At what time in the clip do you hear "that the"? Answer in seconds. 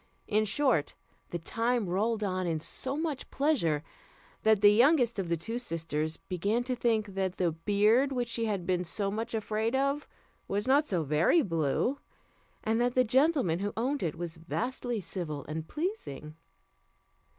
4.41-4.73, 7.13-7.51, 12.81-13.03